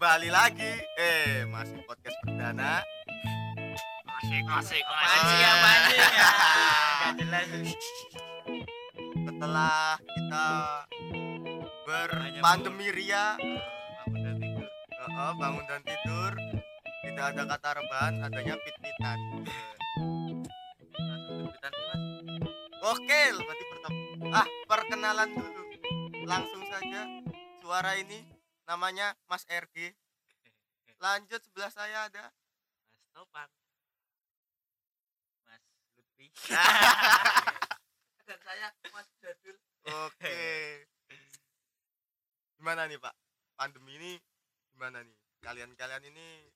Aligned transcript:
kembali 0.00 0.32
lagi. 0.32 0.80
Eh 0.96 1.44
masih 1.44 1.76
podcast 1.84 2.16
perdana. 2.24 2.80
Asik, 4.08 4.48
asik, 4.48 4.80
Apaan 4.80 5.20
sih, 5.28 5.44
apaan 5.44 5.80
sih? 5.84 5.98
Gak 6.00 7.12
jelas. 7.20 7.48
setelah 9.20 10.00
kita 10.00 10.48
berpandemi 11.84 12.88
ria 12.96 13.36
uh, 15.04 15.36
bangun 15.36 15.68
dan 15.68 15.84
tidur. 15.84 16.32
Tidak 17.04 17.24
ada 17.36 17.42
kata 17.44 17.68
rebahan 17.84 18.24
adanya 18.24 18.56
pit-pitan 18.56 19.20
oke 22.80 23.20
berarti 23.36 23.64
pertama 23.68 24.00
ah 24.32 24.48
perkenalan 24.64 25.28
dulu. 25.28 25.62
Langsung 26.24 26.64
saja. 26.72 27.04
Suara 27.60 28.00
ini 28.00 28.39
namanya 28.70 29.18
Mas 29.26 29.42
RG 29.50 29.98
lanjut 31.02 31.42
sebelah 31.42 31.72
saya 31.74 32.06
ada 32.06 32.30
Mas 32.30 33.08
Topan. 33.10 33.50
Mas 35.48 35.64
Lutfi. 35.98 36.30
Dan 38.30 38.38
saya 38.46 38.70
Mas 38.94 39.08
Jadul. 39.18 39.58
Oke. 40.06 40.38
Gimana 42.62 42.86
nih 42.86 43.00
Pak? 43.02 43.16
Pandemi 43.58 43.98
ini 43.98 44.12
gimana 44.70 45.02
nih? 45.02 45.18
Kalian-kalian 45.42 46.06
ini 46.06 46.46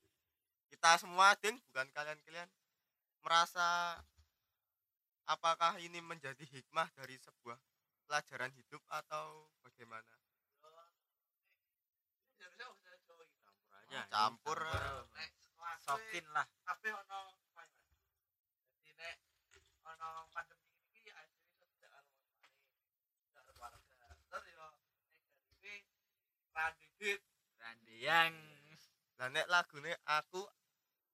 kita 0.71 1.01
semua 1.03 1.35
ding 1.43 1.59
bukan 1.73 1.91
kalian-kalian 1.91 2.47
merasa 3.27 3.99
apakah 5.27 5.81
ini 5.81 5.99
menjadi 5.99 6.45
hikmah 6.47 6.93
dari 6.95 7.19
sebuah 7.19 7.59
pelajaran 8.07 8.53
hidup 8.55 8.85
atau 8.93 9.49
bagaimana? 9.65 10.24
Campur 13.95 14.59
Campur. 14.59 14.61
aja. 15.15 15.87
Sokin 15.87 16.27
lah. 16.35 16.47
Kabeh 16.67 16.93
ono 16.95 17.21
Jadi 18.83 18.91
nek 18.99 19.17
ono 19.87 20.27
pandemi 20.35 20.67
ya 21.07 21.15
asline 21.23 21.47
iso 21.55 21.65
tidak 21.79 21.91
karo 21.95 23.47
keluarga. 23.55 24.07
Terus 24.31 24.45
yo 24.51 24.67
negatif 25.63 25.83
randidit 26.51 27.21
Randy 27.63 27.97
yang 28.03 28.35
Lah 29.15 29.31
nek 29.31 29.47
lagune 29.47 29.95
aku 30.11 30.43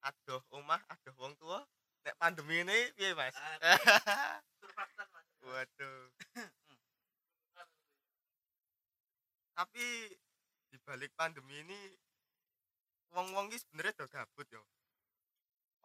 adoh 0.00 0.41
omah, 0.56 0.81
adoh 0.89 1.12
wong 1.20 1.37
tua, 1.37 1.61
nek 2.00 2.17
pandemi 2.17 2.65
ini 2.65 2.89
piye 2.97 3.12
Mas? 3.12 3.37
Mas. 5.12 5.28
Waduh. 5.44 6.09
Tapi 9.53 9.84
di 10.72 10.77
balik 10.81 11.12
pandemi 11.12 11.61
ini 11.61 11.81
wong-wong 13.11 13.50
iki 13.50 13.58
sebenarnya 13.62 13.94
udah 13.98 14.08
gabut 14.11 14.47
yo. 14.50 14.62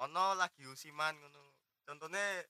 Ono 0.04 0.26
lagi 0.36 0.64
usiman 0.68 1.16
ngono. 1.18 1.56
Contohnya 1.86 2.44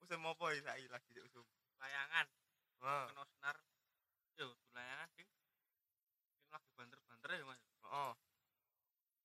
musim 0.00 0.24
apa 0.26 0.44
ya 0.56 0.60
saiki 0.66 0.88
lagi 0.90 1.12
usum. 1.22 1.46
layangan 1.82 2.26
Heeh. 2.82 3.06
kena 3.10 3.24
senar. 3.26 3.56
Yo, 4.38 4.48
layangan 4.74 5.08
ding. 5.18 5.30
Ding 6.38 6.48
lagi 6.50 6.70
banter-banter 6.78 7.30
ya, 7.34 7.44
Mas. 7.46 7.62
Heeh. 7.82 8.12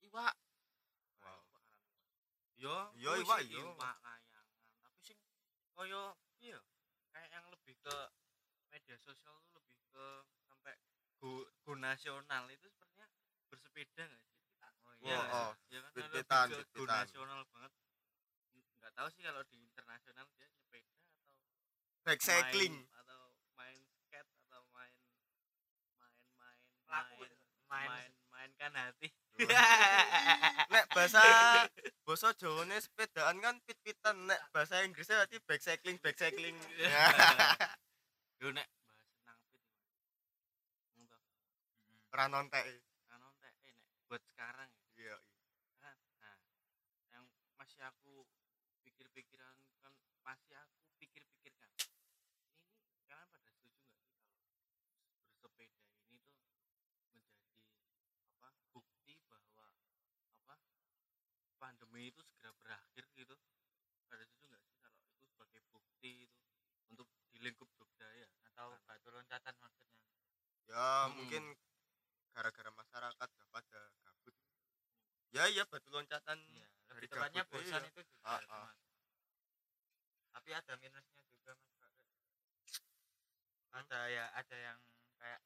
Iwak. 0.09 0.35
Wow. 1.21 1.41
Yo, 2.58 2.75
Yo, 2.97 3.11
iwak, 3.21 3.39
yo. 3.45 3.61
iwak 3.61 3.97
layangan. 4.02 4.45
Tapi 4.81 4.99
sing 5.05 5.19
koyo 5.77 6.17
iya 6.41 6.58
kayak 7.13 7.30
yang 7.33 7.45
lebih 7.53 7.77
ke 7.81 7.97
media 8.73 8.97
sosial 9.02 9.38
tuh 9.45 9.58
lebih 9.61 9.77
ke 9.93 10.05
sampai 10.45 10.73
go, 11.21 11.45
go 11.65 11.73
nasional 11.77 12.45
itu 12.49 12.65
sepertinya 12.69 13.09
bersepeda 13.49 14.05
sih? 15.08 15.16
Oh 15.16 15.25
Oh? 15.31 15.52
Iya 15.72 15.80
kan 15.80 15.91
go 15.91 15.95
pit-pitan. 15.95 16.47
nasional 16.88 17.41
banget. 17.52 17.72
Nggak 18.80 18.91
tahu 18.95 19.08
sih 19.16 19.22
kalau 19.23 19.42
di 19.48 19.58
internasional 19.64 20.26
dia 20.36 20.48
sepeda 20.52 20.95
atau 20.99 21.23
Back 22.08 22.20
cycling. 22.23 22.76
main, 22.76 22.99
atau 23.04 23.21
main 23.59 23.80
skate 24.04 24.32
atau 24.48 24.61
main 24.76 24.93
main 25.99 26.15
main 26.39 26.59
Laku 26.87 27.15
main 27.20 27.32
main 27.67 27.89
main 27.92 28.11
mainkan 28.32 28.73
hati. 28.76 29.08
Nek 30.71 30.86
bahasa 30.95 31.21
bahasa 32.08 32.32
Jawane 32.39 32.77
sepedaan 32.80 33.37
kan 33.43 33.55
pit-pitan, 33.67 34.15
nek 34.27 34.39
bahasa 34.55 34.83
Inggrisnya 34.87 35.23
berarti 35.23 35.37
back 35.43 35.61
cycling, 35.64 35.98
back 35.99 36.15
cycling. 36.15 36.55
Yo 38.42 38.49
nek 38.55 38.67
bahas 38.87 39.11
nang 39.27 39.39
pit. 39.52 39.64
Ora 42.15 42.26
nontek. 42.32 42.64
eh 42.65 42.80
nek 43.43 43.53
buat 44.08 44.23
sekarang 44.23 44.71
ya. 44.71 44.87
Iya. 44.98 45.17
kan 45.83 45.98
nah 46.23 46.36
yang 47.14 47.26
masih 47.59 47.83
aku 47.86 48.26
pikir-pikiran 48.82 49.53
kan 49.83 49.93
masih 50.26 50.58
aku 50.58 50.80
pikir-pikirkan 50.97 51.70
ini 51.77 53.03
kalian 53.05 53.27
pada 53.30 53.52
setuju 53.53 53.83
nggak 53.93 54.09
sih 54.09 54.26
kalau 54.26 54.49
bersepeda 55.21 55.86
ini 56.09 56.17
tuh 56.26 56.42
menjadi 57.14 57.21
apa 58.42 58.49
bukti 58.73 59.21
bahwa 59.30 59.70
apa 60.49 61.67
pandemi 61.97 62.13
itu 62.13 62.21
segera 62.30 62.53
berakhir 62.61 63.09
gitu 63.17 63.33
pada 64.05 64.21
setuju 64.30 64.53
nggak 64.53 64.61
sih 64.69 64.77
kalau 64.85 65.02
itu 65.02 65.17
sebagai 65.33 65.61
bukti 65.73 66.30
itu 66.30 66.41
untuk 66.93 67.09
di 67.33 67.41
lingkup 67.41 67.65
Jogja 67.73 68.05
ya 68.21 68.30
atau 68.53 68.77
batu 68.85 69.09
loncatan 69.09 69.55
maksudnya 69.58 69.97
Ya 70.69 71.09
Hmm. 71.09 71.15
mungkin 71.17 71.43
gara-gara 72.37 72.69
masyarakat 72.69 73.27
gak 73.39 73.49
pada 73.49 73.80
gabut. 74.05 74.35
Ya 75.31 75.47
iya 75.49 75.63
batu 75.65 75.87
loncatan. 75.89 76.37
Iya, 76.43 76.67
Dari 76.91 77.08
lebih 77.08 77.08
tepatnya 77.17 77.43
gabut, 77.47 77.55
bosan 77.65 77.81
iya. 77.81 77.89
itu 77.89 78.02
juga 78.03 78.27
Ah, 78.27 78.41
ah. 78.52 78.71
Tapi 80.37 80.49
ada 80.53 80.73
minusnya 80.77 81.21
juga 81.33 81.52
mas 81.58 81.71
Pak. 81.81 81.91
ada 83.79 83.99
ya 84.11 84.25
ada 84.37 84.58
yang 84.59 84.79
kayak 85.17 85.41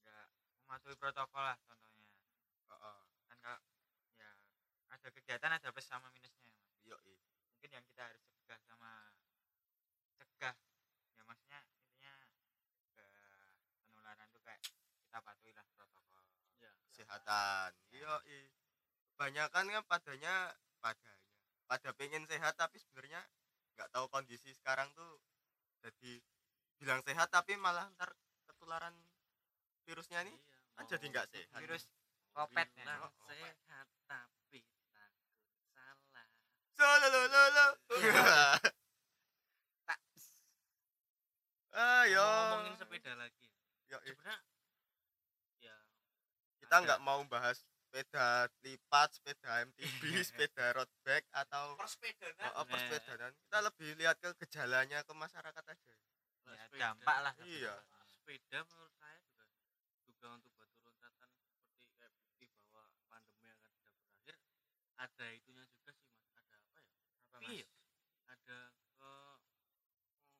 nggak 0.00 0.26
mematuhi 0.64 0.96
protokol 0.98 1.44
lah 1.44 1.58
contohnya 1.68 2.02
Heeh. 2.02 2.98
kan 3.28 3.38
kalau 3.38 3.62
ya 3.62 3.73
ada 4.90 5.08
kegiatan 5.10 5.50
ada 5.50 5.68
plus 5.70 5.86
sama 5.86 6.08
minusnya 6.10 6.44
ya, 6.44 6.54
mas 6.54 6.72
Iya, 6.84 6.96
iya. 7.04 7.18
mungkin 7.48 7.70
yang 7.72 7.84
kita 7.88 8.02
harus 8.04 8.22
cegah 8.28 8.60
sama 8.64 8.90
cegah 10.18 10.54
ya 11.14 11.22
maksudnya 11.24 11.60
intinya 11.72 12.14
ke 12.94 13.06
penularan 13.88 14.26
tuh 14.30 14.42
kayak 14.42 14.60
kita 15.00 15.18
patuhi 15.20 15.52
lah 15.52 15.66
protokol 15.72 16.22
ya 16.60 16.70
Kesehatan. 16.90 17.70
Iya, 17.90 18.14
iya. 18.26 18.48
Kebanyakan 19.14 19.64
kan 19.70 19.84
padanya 19.86 20.34
padanya. 20.78 21.16
Pada 21.64 21.90
pengen 21.96 22.26
sehat 22.28 22.54
tapi 22.54 22.76
sebenarnya 22.76 23.22
nggak 23.74 23.88
tahu 23.90 24.06
kondisi 24.12 24.52
sekarang 24.54 24.90
tuh 24.92 25.18
jadi 25.80 26.20
bilang 26.78 27.00
sehat 27.02 27.30
tapi 27.30 27.56
malah 27.56 27.88
ntar 27.96 28.12
ketularan 28.46 28.94
virusnya 29.86 30.22
nih 30.22 30.34
Iya, 30.34 30.60
kan 30.76 30.84
jadi 30.90 31.06
nggak 31.10 31.26
sehat. 31.32 31.58
virus 31.62 31.84
kopet 32.34 32.68
ya. 32.74 32.84
sehat 32.84 33.10
sehat 33.30 33.54
tapi 33.54 33.70
takut 33.70 34.00
salah 34.06 34.33
Lo 36.84 36.92
lo 37.00 37.42
lo. 37.48 37.66
Tak. 39.84 39.98
Ayo. 41.74 42.22
ngomongin 42.22 42.76
sepeda 42.76 43.12
lagi 43.16 43.48
iya. 43.88 43.98
sebenarnya 43.98 44.38
ya 45.58 45.76
kita 46.62 46.70
ada- 46.70 46.84
nggak 46.86 47.00
mau 47.02 47.18
bahas 47.26 47.58
sepeda 47.64 48.28
lipat, 48.62 49.08
sepeda 49.14 49.50
MTB, 49.64 49.82
sepeda 50.28 50.64
road 50.72 50.90
bike 51.02 51.26
atau 51.30 51.78
Persepedaan 51.78 52.50
oh, 52.58 52.66
persepedaan. 52.66 53.30
Kita 53.38 53.58
lebih 53.62 53.88
lihat 53.94 54.18
ke 54.18 54.34
gejalanya 54.38 55.02
ke 55.02 55.12
masyarakat 55.14 55.64
aja. 55.64 55.94
ya, 56.44 56.64
dampak 56.74 57.18
lah 57.22 57.34
Iya. 57.40 57.74
sepeda 58.10 58.58
menurut 58.66 58.94
saya 58.94 59.16
juga 59.22 59.44
juga 60.04 60.26
untuk 60.34 60.52
batu 60.54 60.78
loncatan 60.80 61.28
seperti 61.38 61.86
kayak 61.94 62.12
bukti 62.18 62.46
bahwa 62.58 62.82
pandemi 63.08 63.46
akan 63.48 63.70
segera 63.72 63.94
berakhir 63.98 64.36
ada 64.96 65.26
itunya 65.32 65.64
juga 65.66 65.90
sih 65.94 66.06
mas 66.34 66.46
ada 66.50 66.78
apa 66.82 66.98
ya 66.98 67.14
Apa, 67.34 67.50
Iya. 67.50 67.66
Mas? 67.66 67.72
ada 68.30 68.58
ke 68.94 69.12
mm, 69.44 70.38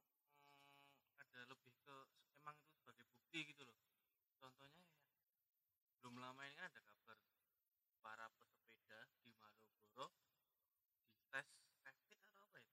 ada 1.19 1.41
lebih 1.51 1.75
ke 1.83 1.97
emang 2.39 2.57
itu 2.59 2.73
sebagai 2.75 3.05
bukti 3.11 3.39
gitu 3.51 3.63
loh 3.67 3.77
contohnya 4.39 4.83
ya 4.83 4.95
belum 6.01 6.15
lama 6.21 6.43
ini 6.45 6.55
kan 6.55 6.69
ada 6.71 6.81
kabar 6.85 7.19
para 8.01 8.27
pesepeda 8.37 8.99
di 9.19 9.33
Malioboro 9.35 10.07
di 11.11 11.23
tes 11.33 11.49
rapid 11.83 12.19
atau 12.21 12.43
apa 12.45 12.59
ya 12.61 12.73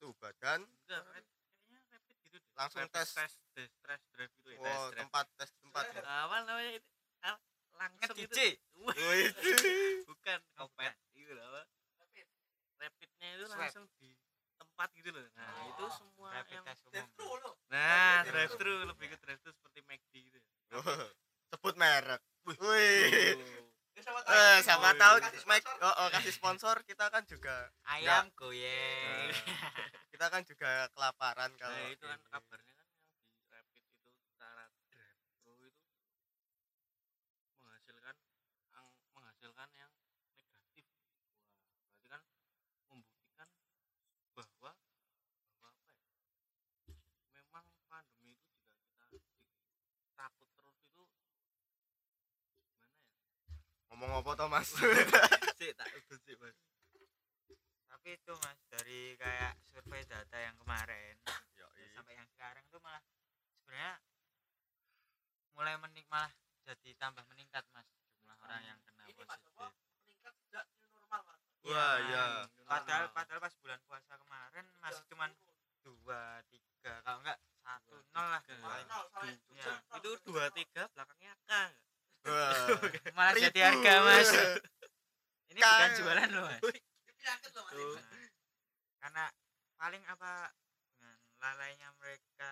Tuh 0.00 0.12
badan 0.16 0.60
enggak 0.64 1.02
rapid, 1.06 1.24
kayaknya 1.60 1.80
rapid 1.92 2.16
gitu 2.24 2.36
deh 2.40 2.50
Langsung 2.56 2.80
Rapid 2.82 2.94
tes. 2.96 3.08
tes 3.14 3.32
tes 3.54 3.70
tes 3.84 4.00
drive 4.12 4.32
gitu 4.40 4.48
ya 4.52 4.58
tes 4.58 4.72
oh, 4.74 4.86
drive 4.90 5.00
tempat 5.06 5.26
tes 5.38 5.50
tempat. 5.60 5.84
ya. 5.94 6.02
awal 6.24 6.40
namanya 6.44 6.72
itu 6.76 6.90
langsung 7.76 8.16
itu 8.18 8.36
bukan 10.08 10.38
Oh, 10.60 10.68
gitu 11.14 11.32
loh 11.32 11.44
apa 11.54 11.62
Rapid. 12.00 12.26
rapidnya 12.80 13.28
itu 13.36 13.39
Swab. 13.39 13.39
Langsung 13.56 13.84
di 13.98 14.10
tempat 14.56 14.88
gitu 14.94 15.08
loh 15.10 15.24
nah 15.34 15.48
Oh. 15.50 15.70
itu 15.70 15.84
semua 15.92 16.28
yang 16.46 16.64
test 16.64 16.82
umum. 16.84 17.06
nah 17.68 18.20
Rapid 18.20 18.28
drive 18.28 18.52
thru 18.54 18.74
lebih 18.84 19.06
ke 19.10 19.16
drive 19.18 19.40
thru 19.40 19.50
seperti 19.50 19.78
McD 19.84 20.12
gitu 20.26 20.38
ya 20.38 20.46
Sebut 21.50 21.74
merek. 21.74 22.22
Wih. 22.46 23.34
Ya, 23.90 24.06
siapa 24.06 24.22
tahu. 24.22 24.32
Eh, 24.32 24.58
siapa 24.64 24.86
Oh, 24.86 24.94
tahu 24.96 25.14
Kasih 25.20 25.44
Mike 25.44 25.66
sponsor. 25.66 25.84
oh, 25.84 25.94
oh, 25.98 26.08
kasih 26.08 26.32
sponsor 26.32 26.76
kita 26.86 27.04
kan 27.10 27.22
juga 27.26 27.54
ayam 27.84 28.24
goyang 28.32 29.28
kita 30.08 30.26
kan 30.30 30.42
juga 30.46 30.70
kelaparan 30.90 31.50
kalau 31.58 31.74
nah 31.74 31.90
itu 31.90 32.04
kan 32.06 32.20
kabarnya 32.24 32.72
kan 32.72 32.86
yang 32.88 33.12
di 33.28 33.44
rapid 33.50 33.84
itu 33.84 34.08
secara 34.24 34.64
drive 34.88 35.20
thru 35.36 35.52
itu 35.60 35.84
menghasilkan 37.58 38.16
ang, 38.72 38.88
menghasilkan 39.12 39.68
yang 39.74 39.92
negatif 40.32 40.86
wah 40.96 41.12
berarti 41.12 42.06
kan 42.08 42.22
membuktikan 42.88 43.48
bahwa 44.32 44.72
bahwa 44.72 44.72
apa 45.60 45.90
ya 45.92 46.96
memang 47.34 47.66
pandemi 47.84 48.32
itu 48.32 48.48
jika 48.54 48.72
kita 48.80 49.04
di- 49.12 49.28
takut 50.38 50.48
terus 50.54 50.78
itu 50.86 51.02
gimana 52.62 52.86
ya? 52.86 52.88
Ngomong 53.90 54.10
apa 54.22 54.30
toh 54.38 54.48
mas? 54.48 54.68
Sih 55.58 55.70
tak 55.76 55.88
sih 56.24 56.36
mas. 56.38 56.56
Tapi 57.90 58.08
itu 58.16 58.32
mas 58.40 58.60
dari 58.70 59.18
kayak 59.18 59.58
survei 59.68 60.02
data 60.08 60.36
yang 60.40 60.56
kemarin 60.56 61.14
Yo, 61.58 61.68
ya, 61.76 61.88
sampai 61.92 62.16
yang 62.16 62.28
sekarang 62.32 62.64
tuh 62.72 62.80
malah 62.80 63.04
sebenarnya 63.60 64.00
mulai 65.52 65.76
menik 65.76 66.06
malah 66.08 66.32
jadi 66.64 66.96
tambah 66.96 67.24
meningkat 67.28 67.66
mas 67.76 67.84
jumlah 68.16 68.36
orang 68.40 68.62
yang 68.64 68.78
kena 68.86 69.04
Ini 69.04 69.12
Mas 69.20 69.26
positif. 69.26 69.52
Apa? 69.52 69.66
Meningkat 70.00 70.32
sejak 70.40 70.64
new 70.80 70.88
normal, 70.96 71.20
Mas. 71.28 71.40
Wah, 71.60 71.94
iya. 72.00 72.24
padahal 72.64 73.04
Normal. 73.10 73.16
padahal 73.20 73.40
pas 73.44 73.54
bulan 73.60 73.80
puasa 73.84 74.14
kemarin 74.16 74.64
masih 74.80 75.04
cuman 75.12 75.30
dua 75.84 76.22
tiga. 76.48 76.94
Kalau 77.04 77.18
enggak 77.20 77.38
satu 77.70 77.94
nol 78.10 78.26
lah 78.34 78.42
ya, 79.54 79.72
itu 80.02 80.10
dua 80.26 80.44
tiga 80.50 80.82
belakangnya 80.90 81.32
k 81.38 81.42
nggak? 81.46 81.68
Wah. 82.26 82.52
malah 83.16 83.32
jadi 83.38 83.60
harga 83.70 83.92
mas 84.02 84.30
ini 85.50 85.60
bukan 85.62 85.78
Kan. 85.86 85.98
jualan 85.98 86.28
loh 86.34 86.44
mas. 86.50 86.60
Tuh. 87.70 87.94
Karena 89.00 89.24
paling 89.78 90.02
apa 90.04 90.50
dengan 90.98 91.14
lalainya 91.38 91.88
mereka 91.96 92.50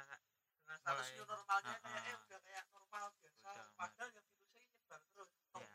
Dengan 0.62 0.76
status 0.84 1.08
new 1.16 1.24
normalnya 1.26 1.74
Ah, 1.74 1.80
kayaknya 1.82 2.14
ah. 2.14 2.24
udah 2.28 2.38
kayak 2.44 2.64
normal 2.70 3.04
biasa. 3.18 3.48
Udah. 3.48 3.66
Padahal 3.74 4.08
yang 4.12 4.26
virusnya 4.28 4.60
ini 4.62 4.72
nyebar 4.78 5.00
terus. 5.12 5.30
Ya 5.58 5.68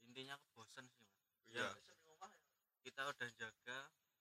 intinya 0.00 0.34
aku 0.38 0.46
bosen 0.54 0.84
sih 0.92 1.04
mas 1.04 1.26
Iya. 1.50 1.68
Rumah 2.06 2.30
ya. 2.30 2.40
kita 2.84 3.02
udah 3.10 3.28
jaga 3.34 3.78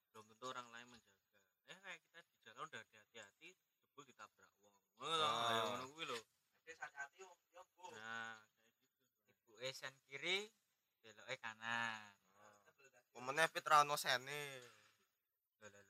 belum 0.09 0.23
tentu 0.33 0.45
orang 0.49 0.67
lain 0.73 0.87
menjaga 0.89 1.27
eh 1.69 1.77
kayak 1.85 1.99
kita 2.01 2.19
di 2.25 2.33
jalan 2.41 2.65
udah 2.65 2.81
hati-hati 2.81 3.49
jebul 3.99 4.07
ditabrak 4.07 4.47
wong 4.63 4.75
ngono 4.95 5.15
Ah. 5.19 5.51
ayo 5.51 5.63
ngono 5.67 5.85
kuwi 5.91 6.05
lho 6.07 6.15
hati-hati. 6.63 7.23
Ya, 7.51 7.61
Bu. 7.75 7.85
nah 7.91 8.39
kayak 8.39 9.35
gitu 9.35 9.51
ibu 9.51 9.59
esen 9.59 9.93
kiri 10.07 10.47
belok 11.03 11.27
eh 11.27 11.35
kanan 11.37 12.15
Pemennya 13.09 13.51
fit 13.51 13.65
ra 13.67 13.83
ono 13.83 13.99
sene. 13.99 14.63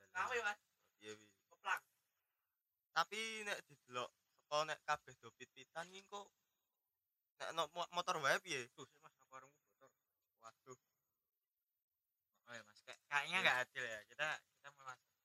Nawe, 0.09 0.37
Mas. 0.41 0.57
Iya, 0.97 1.13
Wi. 1.13 1.27
Keplang. 1.45 1.83
Tapi 2.89 3.19
nek 3.45 3.59
didelok 3.69 4.09
saka 4.41 4.65
nek 4.65 4.79
kabeh 4.81 5.13
do 5.15 5.29
pit-pitan 5.37 5.93
iki 5.93 6.09
kok 6.09 6.25
nek 7.37 7.53
no, 7.53 7.69
mo- 7.69 7.91
motor 7.93 8.17
wae 8.17 8.41
piye? 8.41 8.65
tuh 8.73 8.81
sih 8.83 8.97
mas 8.97 9.13
aku 9.13 9.29
warungku 9.29 9.61
bocor 9.61 9.93
Waduh. 10.41 10.79
oh 12.41 12.53
ya 12.57 12.63
mas 12.65 12.81
Kayak- 12.81 13.03
kayaknya 13.05 13.29
Iya. 13.29 13.43
nggak 13.45 13.57
adil 13.61 13.83
ya 13.85 13.99
kita 14.09 14.27
kita 14.49 14.67
meluas 14.73 14.97
setuju 14.97 15.18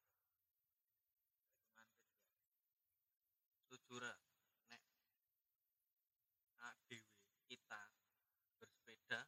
ra 3.97 4.13
nek 4.67 4.83
ADW 6.61 7.03
kita 7.47 7.81
bersepeda 8.57 9.21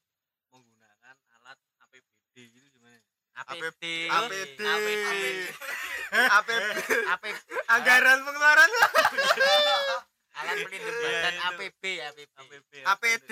menggunakan 0.49 1.17
alat 1.33 1.59
APBD 1.81 2.37
gitu 2.49 2.69
gimana 2.71 2.99
APD 3.37 3.83
APD. 4.09 4.61
APD. 6.17 6.79
APD 7.07 7.37
Anggaran 7.69 8.19
pengeluaran 8.23 8.71
alat 10.33 10.57
pelindung 10.63 10.95
Iya, 10.95 11.03
badan. 11.03 11.35
APB 11.49 11.83
APB 12.01 12.19
APB 12.35 12.73
APD. 12.85 13.31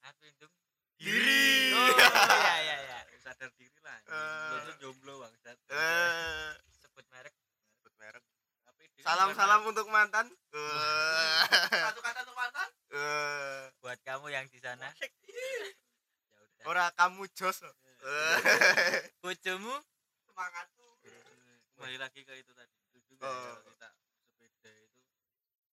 pelindung 0.00 0.52
Diri. 0.94 1.74
oh 1.74 1.88
iya 1.90 2.54
iya 2.62 2.76
iya 2.80 2.98
sadar 3.18 3.50
diri 3.52 3.78
lah 3.80 3.98
Eh. 4.00 4.72
jomblo 4.78 5.20
bangsat 5.20 5.58
Eh, 5.66 6.50
sebut 6.78 7.04
merek 7.10 7.34
sebut 7.74 7.92
merek. 7.98 8.24
APD 8.66 8.93
Salam-salam 9.04 9.60
untuk 9.68 9.84
mantan. 9.88 10.26
Eh, 10.48 11.40
Satu 11.68 12.00
kata 12.00 12.24
untuk 12.24 12.34
mantan. 12.34 12.68
eh, 12.88 13.68
buat 13.78 13.98
kamu 14.00 14.30
yang 14.30 14.46
di 14.48 14.56
sana 14.56 14.86
ya 14.94 15.08
udah 16.40 16.64
ora 16.64 16.84
kamu 16.94 17.26
jos. 17.30 17.58
Eh, 17.60 18.36
bojomu 19.18 19.74
Semangatku. 20.24 20.88
kembali 21.74 21.98
lagi 21.98 22.22
ke 22.22 22.32
itu 22.34 22.54
tadi 22.54 22.70
setuju 22.80 23.12
nggak 23.14 23.28
Oh. 23.28 23.60
kita 23.66 23.90
sepeda 24.30 24.70
itu 24.72 25.02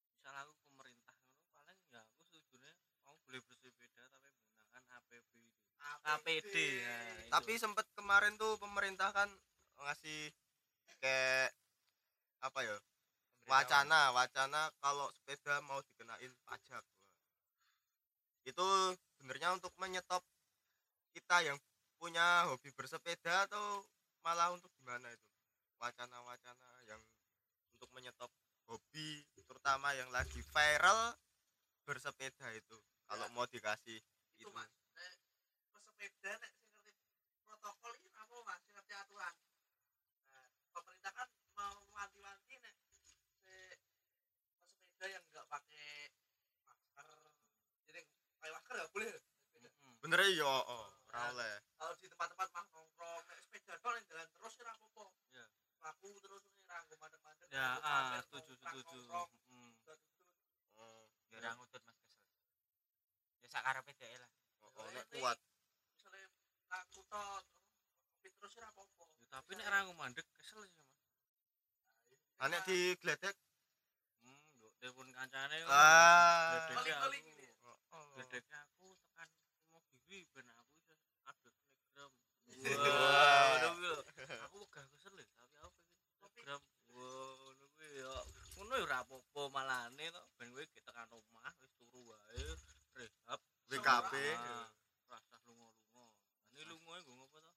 misal 0.10 0.34
aku 0.36 0.52
pemerintah 0.66 1.14
ngono 1.14 1.40
paling 1.54 1.78
ya 1.88 2.02
aku 2.02 2.20
setujunya 2.26 2.74
kamu 3.00 3.16
boleh 3.22 3.42
bersepeda 3.46 4.04
tapi 4.10 4.28
menggunakan 4.34 4.82
APB 4.92 5.32
itu 5.38 5.62
APD 6.04 6.56
ya 6.82 6.96
itu. 7.16 7.30
Tapi 7.30 7.52
sempet 7.56 7.86
kemarin 7.94 8.34
tuh 8.36 8.58
pemerintah 8.58 9.14
kan 9.14 9.30
ngasih 9.78 10.34
kayak 11.00 11.54
apa 12.42 12.60
ya? 12.62 12.76
Wacana, 13.52 14.16
wacana 14.16 14.72
kalau 14.80 15.12
sepeda 15.12 15.60
mau 15.68 15.84
dikenain 15.84 16.32
pajak. 16.48 16.84
Itu 18.48 18.96
sebenarnya 19.20 19.60
untuk 19.60 19.76
menyetop 19.76 20.24
kita 21.12 21.44
yang 21.44 21.60
punya 22.00 22.48
hobi 22.48 22.72
bersepeda 22.72 23.52
atau 23.52 23.84
malah 24.24 24.56
untuk 24.56 24.72
gimana 24.80 25.12
itu? 25.12 25.28
Wacana-wacana 25.84 26.70
yang 26.88 27.04
untuk 27.76 27.92
menyetop 27.92 28.32
hobi 28.72 29.28
terutama 29.36 29.92
yang 30.00 30.08
lagi 30.16 30.40
viral 30.40 31.12
bersepeda 31.84 32.56
itu. 32.56 32.80
Kalau 33.12 33.28
mau 33.36 33.44
dikasih 33.44 34.00
itu 34.00 34.50
itu. 34.50 34.50
mas 34.58 34.74
pesepeda 35.70 36.32
nek 36.42 36.52
sing 36.58 36.66
ngerti 36.74 36.94
protokol 37.46 37.94
ini 37.94 38.10
apa 38.18 38.34
mas 38.42 38.58
sing 38.66 38.74
ngerti 38.74 38.94
aturan 38.98 39.36
nah, 40.34 40.48
pemerintah 40.74 41.12
kan 41.14 41.30
mau 41.54 41.78
wanti-wanti 41.94 42.58
nek 42.58 42.76
si 43.06 43.22
pesepeda 44.66 45.06
yang 45.14 45.24
nggak 45.30 45.46
pakai 45.46 46.10
masker 46.66 47.06
jadi 47.86 48.02
pakai 48.42 48.52
masker 48.56 48.74
nggak 48.82 48.92
boleh 48.98 49.14
sepeda 50.14 50.28
Mm-mm. 50.28 50.28
Bener 50.28 50.28
ya, 50.34 50.44
oh, 50.44 50.86
ora 51.08 51.20
oleh. 51.30 51.56
kalau 51.74 51.94
di 51.96 52.06
tempat-tempat 52.06 52.48
mah 52.50 52.66
nongkrong 52.70 53.24
nek 53.26 53.40
sepeda 53.42 53.74
yang 53.94 54.06
jalan 54.06 54.28
terus 54.30 54.54
ora 54.58 54.72
apa-apa 54.74 55.04
Ya. 55.32 55.46
laku 55.82 56.08
terus 56.18 56.44
nih 56.46 56.60
ranggo 56.66 56.96
mandek-mandek 56.96 57.48
ya 57.50 57.68
ah 57.82 58.20
setuju 58.22 58.54
setuju 58.54 58.98
nongkrong, 59.02 59.30
Mm. 59.48 59.72
udah 59.78 59.96
tutut. 59.98 60.28
Oh, 60.74 61.04
ya 61.28 61.36
orang 61.38 61.56
ngutut 61.58 61.82
mas 61.82 61.98
kesel 61.98 62.00
ya 63.40 63.48
sakarepe 63.50 63.92
dhek 63.94 64.12
lah 64.14 64.32
oh, 64.62 64.88
nek 64.90 65.06
kuat. 65.10 65.38
misalnya 65.90 66.28
laku 66.70 67.00
tot 67.04 67.44
tapi 68.14 68.28
terus 68.30 68.54
ora 68.56 68.68
apa-apa 68.70 69.04
Ya, 69.14 69.28
tapi 69.32 69.52
nek 69.54 69.68
rangu 69.70 69.94
mandek 69.94 70.28
kesel 70.34 70.62
sih 70.66 70.76
mas 70.78 70.90
Anek 72.42 72.62
digledek. 72.66 73.36
hmm 74.18 74.38
telepon 74.76 75.08
kancane. 75.12 75.62
Ah. 75.64 76.66
Gledeknya 76.66 76.96
aku- 77.00 77.14
ini. 77.16 77.34
Oh. 77.92 78.02
gledeknya 78.18 78.58
aku 78.66 78.81
diri 80.12 80.28
ben 80.36 80.44
aku 80.60 80.68
iso 80.76 80.92
update 81.24 81.56
telegram 81.72 82.12
Wah. 82.12 82.84
wah 82.84 83.48
udah 83.56 83.74
lho. 83.80 83.96
Aku 84.52 84.60
gak 84.68 84.84
kesel 84.92 85.16
tapi 85.16 85.56
aku 85.64 85.80
pengen 85.88 86.12
telegram 86.20 86.60
wah 86.92 87.32
ngono 87.40 87.66
kuwi 87.72 87.88
ya. 87.96 88.12
Ngono 88.60 88.74
ya 88.76 88.84
ora 88.92 88.98
apa-apa 89.08 89.42
malane 89.56 90.06
to. 90.12 90.22
Ben 90.36 90.52
kowe 90.52 90.68
gek 90.68 90.84
tekan 90.84 91.08
omah 91.16 91.56
wis 91.64 91.72
turu 91.80 92.12
wae 92.12 92.44
rehab. 93.00 93.40
WKB. 93.72 94.14
Rasa 95.08 95.36
lunga-lunga. 95.48 96.04
Ini 96.60 96.64
lunga 96.68 96.94
nggo 97.00 97.12
ngopo 97.16 97.38
to? 97.40 97.52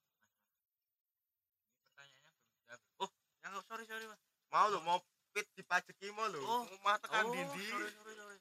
Pertanyaannya 1.90 2.32
belum 2.38 2.54
dijawab. 2.54 3.10
Ya 3.42 3.48
sorry 3.66 3.84
sorry 3.90 4.06
mas. 4.06 4.22
Mau 4.54 4.70
lho 4.70 4.78
mau 4.86 5.02
pit 5.34 5.50
dipajeki 5.58 6.14
mau 6.14 6.30
lho. 6.30 6.38
Oh. 6.38 6.70
Omah 6.70 7.02
tekan 7.02 7.26
oh, 7.26 7.34
dindi. 7.34 7.66
sorry 7.66 7.90
sorry 7.98 8.14
sorry. 8.14 8.38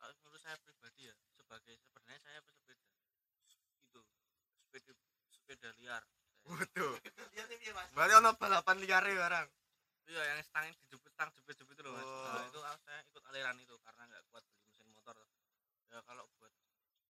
Menurut 0.00 0.40
saya 0.40 0.56
pribadi 0.64 1.12
ya 1.12 1.16
sebagai 1.54 1.76
sebenarnya 1.86 2.18
saya 2.18 2.40
pesepeda 2.42 2.88
itu 3.84 4.00
sepeda 4.58 4.92
sepeda 5.30 5.70
liar 6.44 7.72
mas 7.74 7.88
Berarti 7.96 8.12
ono 8.14 8.30
balapan 8.36 8.76
liare 8.78 9.12
barang. 9.16 9.48
iya 10.04 10.22
yang 10.34 10.40
stang 10.44 10.68
dijepit 10.84 11.10
stang 11.16 11.28
jepit 11.32 11.56
jepit 11.56 11.74
itu 11.74 11.82
loh 11.82 11.96
mas 11.96 12.04
Oh. 12.04 12.28
nah, 12.28 12.44
itu 12.44 12.60
ah, 12.60 12.76
saya 12.84 13.00
ikut 13.08 13.22
aliran 13.24 13.56
itu 13.56 13.74
karena 13.80 14.02
nggak 14.04 14.22
kuat 14.28 14.44
beli 14.44 14.60
mesin 14.68 14.86
motor 14.92 15.16
ya 15.88 15.98
kalau 16.04 16.24
buat 16.36 16.52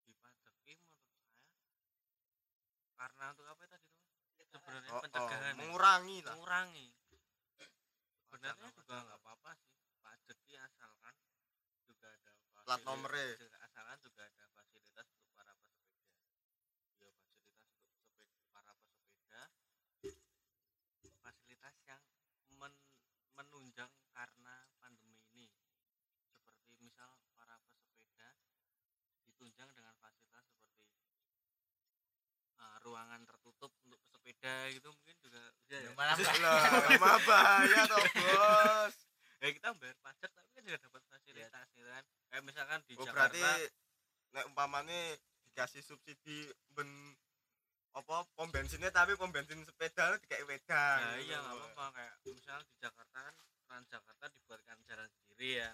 dipajaki 0.06 0.72
menurut 0.78 1.02
saya 1.02 1.26
karena 2.94 3.24
untuk 3.34 3.46
apa 3.50 3.62
tadi 3.66 3.86
tuh 3.90 4.06
sebenarnya 4.54 4.90
Oh, 4.90 4.94
oh, 4.94 5.02
pencegahan 5.02 5.42
ya. 5.42 5.58
mengurangi 5.58 6.18
lah. 6.22 6.32
mengurangi 6.38 6.86
sebenarnya 8.22 8.68
juga 8.70 8.94
nggak 9.02 9.18
apa-apa 9.18 9.50
sih 9.58 9.74
ya 10.46 10.60
asalkan 10.62 11.14
juga 11.90 12.06
ada 12.14 12.30
Plat 12.62 12.80
nomornya. 12.86 13.26
juga 13.42 13.58
asalkan 13.58 13.98
juga 14.06 14.22
ada 14.30 14.44
ruangan 32.84 33.20
tertutup 33.24 33.72
untuk 33.82 33.98
pesepeda 34.04 34.54
gitu 34.70 34.88
mungkin 34.92 35.16
juga 35.24 35.40
bisa 35.58 35.76
ya. 35.80 35.90
malah 35.96 36.16
lah 36.44 36.60
mah 37.00 37.18
bahaya 37.24 37.80
toh 37.88 38.04
bos. 38.14 38.94
Ya 39.40 39.48
kita 39.52 39.68
bayar 39.76 39.96
pajak 40.00 40.30
tapi 40.30 40.48
kan 40.52 40.62
juga 40.62 40.78
dapat 40.84 41.02
fasilitas 41.08 41.66
gitu 41.72 41.88
kan. 41.88 42.04
Kayak 42.28 42.42
misalkan 42.44 42.78
di 42.84 42.94
oh 42.94 43.04
Jakarta 43.04 43.32
berarti 43.32 43.42
nek 44.34 44.44
umpamane 44.48 45.00
dikasih 45.48 45.82
subsidi 45.82 46.44
ben 46.74 46.88
apa 47.94 48.26
pom 48.34 48.50
bensinnya 48.50 48.90
tapi 48.90 49.14
pom 49.14 49.30
bensin 49.30 49.62
sepeda 49.62 50.18
dikai 50.18 50.42
wedang 50.44 50.98
ya 50.98 51.10
iya 51.20 51.36
nggak 51.40 51.54
apa-apa. 51.56 51.84
Kayak 51.94 52.14
misalnya 52.26 52.64
di 52.68 52.76
Jakarta 52.78 53.18
kan 53.22 53.34
Trans 53.64 53.88
Jakarta 53.88 54.24
dibuatkan 54.28 54.78
jalan 54.84 55.08
sendiri 55.08 55.50
ya. 55.64 55.70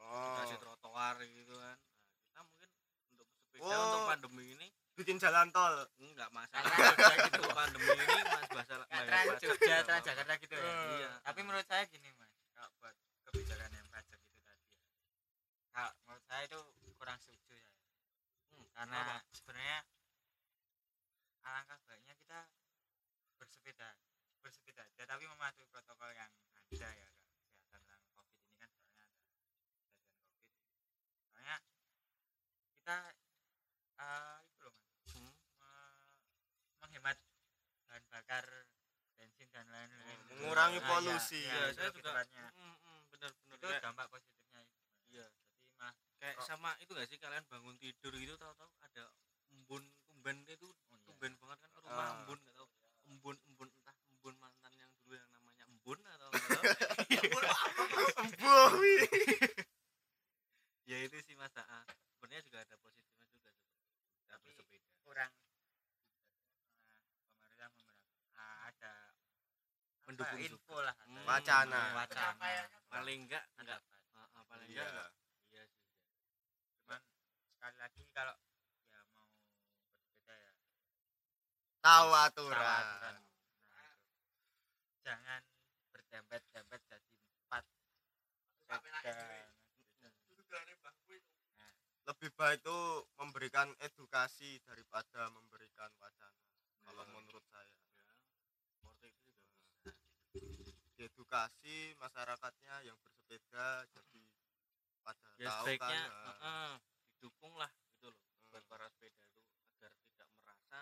Oh. 0.00 0.36
Dikasih 0.36 0.58
trotoar 0.58 1.14
gitu 1.22 1.54
kan. 1.54 1.76
Nah, 1.76 2.20
kita 2.24 2.40
mungkin 2.42 2.68
untuk 3.12 3.26
pesepeda 3.30 3.68
Oh. 3.68 3.84
untuk 3.84 4.02
pandemi 4.08 4.44
ini 4.54 4.68
bikin 4.92 5.16
jalan 5.16 5.48
tol 5.50 5.88
enggak 5.98 6.28
masalah 6.30 6.68
Trans 6.68 6.94
Jogja 6.94 7.14
gitu 7.26 7.42
pandemi 7.56 7.88
ini 7.88 8.20
mas 8.28 8.44
Trans 8.44 8.68
pajak 8.68 9.40
Jogja, 9.40 9.76
Trans. 9.82 10.04
Jakarta 10.04 10.32
gitu 10.36 10.54
ya. 10.54 10.72
iya 10.92 11.10
Tapi 11.24 11.40
menurut 11.40 11.64
saya 11.64 11.84
gini 11.88 12.08
mas, 12.16 12.28
kalau 12.52 12.70
buat 12.78 12.94
kebijakan 13.24 13.70
yang 13.72 13.88
pajak 13.88 14.20
itu 14.20 14.38
tadi 14.44 14.64
ya, 14.68 14.80
kalau 15.72 15.92
menurut 16.04 16.24
saya 16.28 16.42
itu 16.44 16.60
kurang 17.00 17.18
setuju 17.18 17.52
ya. 17.56 17.70
Hmm, 18.52 18.66
Karena 18.76 19.00
sebenarnya 19.32 19.78
alangkah 21.42 21.78
baiknya 21.88 22.14
kita 22.14 22.40
bersepeda, 23.40 23.88
bersepeda 24.38 24.82
aja, 24.86 25.02
tapi 25.08 25.24
mematuhi 25.26 25.66
protokol 25.66 26.12
yang 26.14 26.30
ada 26.30 26.60
ya 26.60 26.60
Kak. 26.62 26.68
kesehatan 26.70 27.12
tentang 27.72 28.00
covid 28.14 28.38
ini 28.38 28.54
kan 28.60 28.70
soalnya 28.70 29.08
ada 29.08 29.16
kejadian 29.18 29.56
covid. 29.58 29.72
Soalnya 31.26 31.56
kita 32.76 32.96
eh, 33.98 34.38
itu 34.46 34.60
loh 34.62 34.74
mas, 34.74 34.90
Hmm. 35.12 35.28
me- 35.58 36.08
menghemat 36.80 37.18
bahan 37.86 38.21
bakar 38.32 38.48
bensin 39.12 39.48
dan 39.52 39.66
lain-lain 39.68 40.16
Oh, 40.16 40.24
mengurangi 40.32 40.80
Nah, 40.80 40.88
polusi. 40.88 41.36
ya, 41.38 41.52
iya 41.52 41.60
ya, 41.62 41.72
saya 41.76 41.88
itu 41.92 42.00
juga 42.00 42.10
ke 42.16 42.24
depannya. 42.24 42.46
mm, 42.50 42.76
mm, 42.80 43.00
benar-benar 43.12 43.52
itu 43.52 43.66
Kayak- 43.68 43.82
dampak 43.84 44.06
positifnya 44.08 44.60
itu 44.62 44.76
iya 45.06 45.26
jadi 45.28 45.68
mah 45.76 45.92
kayak 46.16 46.34
Kok- 46.34 46.46
sama 46.48 46.70
itu 46.80 46.90
gak 46.90 47.06
sih 47.06 47.18
kalian 47.18 47.44
bangun 47.46 47.76
tidur 47.76 48.12
gitu 48.14 48.34
tahu-tahu 48.34 48.72
ada 48.80 49.04
embun 49.50 49.82
tumben 50.02 50.36
itu 50.48 50.64
oh 50.64 50.96
iya. 50.96 51.04
tumben 51.04 51.32
banget 51.36 51.58
kan 51.60 51.70
rumah 51.76 51.92
Ah. 52.00 52.12
embun 52.16 52.38
gak 52.40 52.54
tahu 52.56 52.68
embun 53.04 53.36
embun 53.44 53.68
entah 53.70 53.96
embun 54.08 54.34
mantan 54.38 54.72
yang 54.74 54.90
dulu 54.96 55.12
yang 55.12 55.28
namanya 55.30 55.64
embun 55.66 55.98
atau 56.00 56.28
nggak 56.30 56.48
tahu. 56.48 56.64
Bowi. 58.40 58.96
ya 60.84 60.96
itu 60.98 61.16
sih 61.20 61.34
mas 61.34 61.52
ah 61.54 61.84
sebenarnya 62.10 62.42
juga 62.42 62.58
ada 62.60 62.74
positifnya 62.76 63.26
juga 63.28 63.50
sih 63.52 63.68
kita 64.16 64.32
Tapi- 64.32 64.48
bersepeda 64.48 64.78
kurang 65.02 65.32
eh, 66.88 66.96
pemerintah 67.28 67.68
memberi 67.68 68.00
ah, 68.32 68.58
ada 68.64 68.92
apa, 69.02 70.04
Mendukung 70.04 70.40
info 70.40 70.58
juga. 70.72 70.82
lah 70.84 70.94
Hmm, 71.02 71.18
ada 71.18 71.31
Wacana. 71.42 71.82
wacana. 71.98 72.54
Paling 72.86 73.26
enggak 73.26 73.42
enggak. 73.58 73.82
paling 74.46 74.70
enggak 74.70 74.86
Iya. 74.86 75.10
iya 75.50 75.64
sih. 75.66 75.82
Cuman 76.78 77.02
sekali 77.50 77.76
lagi 77.82 78.02
kalau 78.14 78.36
ya 78.94 79.02
mau 79.10 79.26
bersepeda 79.26 80.34
ya. 80.38 80.52
Tahu 81.82 82.06
tahu 82.06 82.10
aturan. 82.14 82.84
Nah, 83.74 83.90
jangan 85.02 85.42
berdempet-dempet 85.90 86.80
jadi 86.86 87.10
empat. 87.10 87.64
Itu. 87.66 89.26
Lebih 92.02 92.30
baik 92.38 92.62
itu 92.62 92.78
memberikan 93.18 93.74
edukasi 93.82 94.62
daripada 94.62 95.26
memberikan 95.34 95.90
wacana. 95.98 96.38
Kalau 96.86 97.02
menurut 97.10 97.42
saya. 97.50 97.66
ya 97.98 98.14
seperti 98.78 99.10
itu 99.10 99.26
juga 99.34 99.52
bisa 101.02 101.10
Edukasi 101.18 101.98
masyarakatnya 101.98 102.74
yang 102.86 102.94
bersepeda 103.02 103.82
jadi 103.90 104.22
pada 105.02 105.30
ya 105.34 105.50
tahu 105.50 105.66
sebaiknya 105.66 105.98
kan. 106.06 106.14
eh, 106.14 106.14
nah. 106.14 106.36
eh, 106.46 106.74
didukung 107.18 107.54
lah 107.58 107.70
gitu 107.90 108.06
loh 108.14 108.22
buat 108.54 108.62
Hmm. 108.62 108.70
para 108.70 108.86
sepeda 108.86 109.26
itu 109.34 109.42
agar 109.74 109.90
tidak 110.06 110.28
merasa 110.38 110.80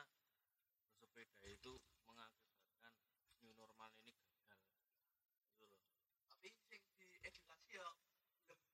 bersepeda 0.93 1.41
itu 1.49 1.73
mengakibatkan 2.05 2.93
new 3.41 3.53
normal 3.57 3.89
ini 4.05 4.13
gagal 4.45 4.61
gitu 5.49 5.65
loh 5.65 5.81
Tapi 6.37 6.53
sing 6.69 6.83
diedukasi 7.01 7.81
ya 7.81 7.89
diedukasi 8.45 8.69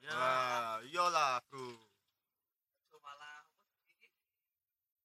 ya 0.00 0.16
Wah, 0.16 0.80
iyalah, 0.88 1.44
Bro. 1.52 1.76
Malah 3.04 3.44
apa 3.44 3.68
ini 3.92 4.08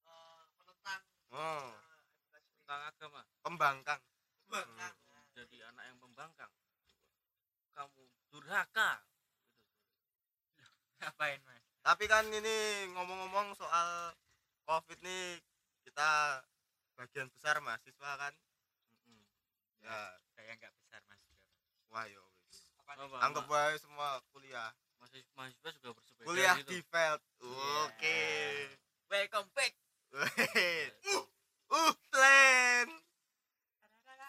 eh, 0.08 0.42
menentang 0.56 1.02
Oh, 1.36 1.68
eh, 1.68 2.00
edukasi 2.16 2.48
tentang 2.64 2.80
agama 2.88 3.20
pembangkang. 4.50 4.94
Bangkang. 4.98 5.24
jadi 5.38 5.56
anak 5.70 5.84
yang 5.86 5.98
membangkang 6.02 6.52
kamu 7.70 8.02
durhaka 8.28 8.90
gitu. 10.58 10.60
ngapain 11.00 11.40
mas 11.46 11.62
Tapi 11.80 12.04
kan 12.10 12.28
ini 12.28 12.56
ngomong-ngomong 12.92 13.56
soal 13.56 14.12
Covid 14.68 15.00
nih 15.00 15.40
kita 15.86 16.42
bagian 16.94 17.32
besar 17.32 17.56
mahasiswa 17.64 18.10
kan. 18.20 18.34
Mm-mm. 19.08 19.24
Ya, 19.80 19.96
kayak 20.36 20.60
nggak 20.60 20.74
besar 20.76 21.00
mas 21.08 21.20
juga 21.24 21.48
wah 21.90 22.04
yo 22.04 22.22
Anggap 23.22 23.46
wae 23.46 23.78
semua 23.78 24.18
kuliah. 24.34 24.74
masih 25.00 25.22
mahasiswa 25.32 25.70
juga 25.80 25.96
bersepeda 25.96 26.26
Kuliah 26.28 26.54
gitu 26.60 26.74
di 26.74 26.78
Veld. 26.90 27.22
Iya. 27.40 27.72
Oke. 27.88 28.20
welcome 29.08 29.48
back. 29.54 29.72
Uh, 31.70 31.86
uh, 31.86 31.94
plan. 32.10 32.88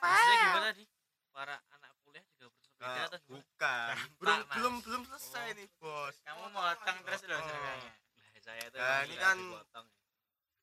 Maksudnya 0.01 0.38
gimana 0.43 0.70
nih 0.74 0.88
para 1.31 1.55
anak 1.72 1.91
kuliah 2.01 2.25
juga 2.27 2.48
bersepeda 2.51 2.81
Nah, 2.84 3.05
atau 3.05 3.20
gimana 3.20 3.29
bukan. 3.31 3.96
Belum 4.17 4.39
Mas. 4.41 4.51
belum 4.51 4.74
belum 4.81 5.01
selesai 5.08 5.46
Oh. 5.46 5.55
nih, 5.55 5.67
Bos. 5.77 6.15
kamu 6.22 6.43
motong 6.50 6.98
terus 7.03 7.22
loh 7.24 7.38
Oh. 7.38 7.46
ceritanya 7.46 7.84
lah 7.86 8.00
saya 8.41 8.65
tuh 8.67 8.79
Nah, 8.79 9.00
ini 9.05 9.15
kan- 9.15 9.38
dipotong. 9.39 9.88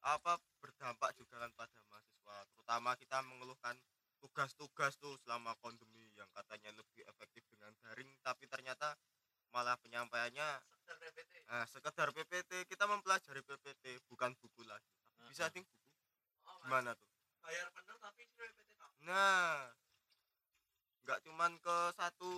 Apa 0.00 0.32
berdampak 0.58 1.10
juga 1.14 1.34
kan 1.38 1.50
pada 1.52 1.78
mahasiswa, 1.84 2.36
terutama 2.48 2.90
kita 2.94 3.18
mengeluhkan 3.20 3.76
tugas-tugas 4.18 4.94
tuh 4.96 5.14
selama 5.18 5.54
pandemi 5.56 6.10
yang 6.12 6.26
katanya 6.32 6.70
lebih 6.72 7.02
efektif 7.04 7.46
dengan 7.48 7.70
daring, 7.76 8.10
tapi 8.20 8.46
ternyata 8.46 8.98
malah 9.48 9.74
penyampaiannya 9.76 10.48
Sekedar 10.68 10.96
PPT. 10.98 11.32
Nah, 11.46 11.64
sekedar 11.66 12.08
PPT 12.10 12.64
kita 12.64 12.84
mempelajari 12.84 13.42
PPT 13.42 13.84
bukan 14.06 14.32
buku 14.34 14.62
lagi. 14.64 14.88
Tapi 15.12 15.28
bisa 15.28 15.46
ding 15.50 15.62
buku. 15.62 15.86
Oh. 16.44 16.56
Gimana 16.62 16.94
tuh? 16.94 17.10
Bayar 17.40 17.68
bener 17.70 17.96
tapi 17.98 18.22
PPT. 18.28 18.77
Nah, 19.08 19.72
nggak 21.08 21.24
cuman 21.24 21.56
ke 21.64 21.76
satu 21.96 22.32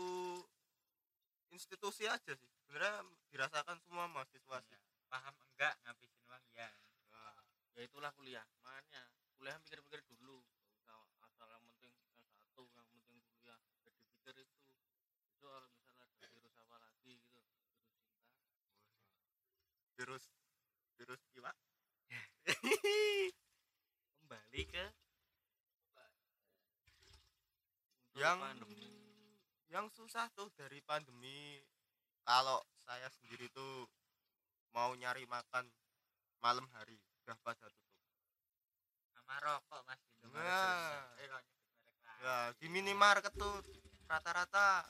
institusi 1.50 2.06
aja 2.06 2.30
sih. 2.30 2.50
Sebenarnya 2.62 3.02
dirasakan 3.34 3.82
semua 3.82 4.06
mahasiswa 4.06 4.58
sih. 4.62 4.78
Iya. 4.78 4.90
paham 5.10 5.34
enggak 5.42 5.74
ngabisin 5.82 6.22
uang 6.30 6.46
ya 6.54 6.70
Nah, 7.10 7.34
ya 7.74 7.82
itulah 7.82 8.14
kuliah 8.14 8.46
makanya 8.62 9.02
kuliah 9.34 9.58
mikir-mikir 9.58 9.98
dulu 10.06 10.38
asal 11.26 11.50
yang 11.50 11.62
penting 11.66 11.90
S1 12.14 12.54
yang 12.54 12.86
penting 12.94 13.18
kuliah 13.34 13.58
jadi 13.82 14.02
pikir 14.06 14.34
itu 14.38 14.58
itu 15.34 15.42
kalau 15.42 15.66
misalnya 15.66 16.06
ada 16.06 16.26
virus 16.30 16.54
apa 16.62 16.76
lagi 16.78 17.18
gitu 17.18 17.40
virus 17.50 17.66
cinta 17.82 18.14
virus 19.98 20.24
virus 20.94 21.22
iwak. 21.34 21.56
kembali 24.22 24.62
ke 24.70 24.86
untuk 28.09 28.09
yang 28.20 28.36
pandemi 28.36 28.76
yang 29.70 29.86
susah 29.96 30.28
tuh 30.36 30.52
dari 30.58 30.82
pandemi. 30.84 31.56
Kalau 32.20 32.60
saya 32.84 33.08
sendiri 33.16 33.48
tuh 33.54 33.88
mau 34.76 34.92
nyari 34.92 35.24
makan 35.24 35.64
malam 36.44 36.68
hari 36.76 37.00
udah 37.24 37.38
pada 37.40 37.64
tutup. 37.64 37.88
sama 39.14 39.34
rokok 39.40 39.80
mas 39.86 40.00
di 40.20 40.26
Nah. 40.30 41.06
eh 41.22 41.28
Ya, 42.20 42.52
di 42.60 42.68
minimarket 42.68 43.32
tuh 43.32 43.64
rata-rata 44.04 44.84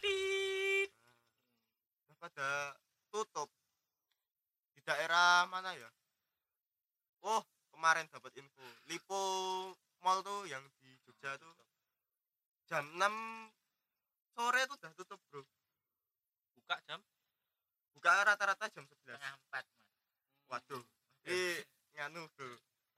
udah 2.02 2.16
pada 2.18 2.74
tutup. 3.14 3.46
Di 4.74 4.82
daerah 4.82 5.46
mana 5.46 5.70
ya? 5.78 5.86
Oh 7.22 7.44
kemarin 7.70 8.10
dapat 8.10 8.34
info. 8.34 8.66
Lipo 8.90 9.22
Mall 10.02 10.24
tuh 10.26 10.48
yang 10.50 10.64
di 10.82 10.90
Jogja 11.06 11.38
tuh 11.38 11.59
jam 12.70 12.86
6 12.86 13.02
sore 14.30 14.60
tuh 14.70 14.76
udah 14.78 14.92
tutup 14.94 15.20
bro. 15.26 15.42
Buka 16.54 16.76
jam? 16.86 17.02
Buka 17.90 18.10
rata-rata 18.22 18.70
jam 18.70 18.86
11 18.86 18.94
setengah 19.02 19.34
empat 19.34 19.64
mas. 19.74 19.88
Waduh 20.46 20.84
ini 21.26 21.66
nganu 21.98 22.30
bro. 22.38 22.46